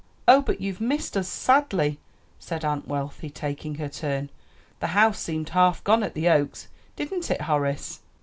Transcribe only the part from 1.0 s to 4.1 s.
us sadly!" said Aunt Wealthy, taking her